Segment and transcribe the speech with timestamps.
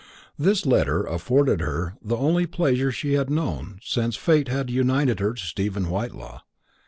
[0.39, 5.33] This letter afforded her the only pleasure she had known since fate had united her
[5.35, 6.39] to Stephen Whitelaw.